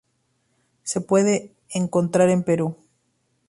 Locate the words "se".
0.81-0.99